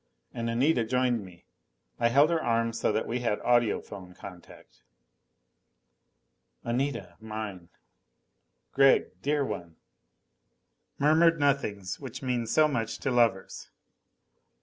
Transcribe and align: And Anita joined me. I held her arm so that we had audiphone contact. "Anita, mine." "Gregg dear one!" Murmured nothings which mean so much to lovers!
And 0.33 0.49
Anita 0.49 0.83
joined 0.83 1.23
me. 1.23 1.45
I 1.99 2.07
held 2.07 2.31
her 2.31 2.41
arm 2.41 2.73
so 2.73 2.91
that 2.91 3.05
we 3.05 3.19
had 3.19 3.39
audiphone 3.41 4.15
contact. 4.17 4.81
"Anita, 6.63 7.17
mine." 7.19 7.69
"Gregg 8.73 9.21
dear 9.21 9.45
one!" 9.45 9.75
Murmured 10.97 11.39
nothings 11.39 11.99
which 11.99 12.23
mean 12.23 12.47
so 12.47 12.67
much 12.67 12.97
to 12.97 13.11
lovers! 13.11 13.69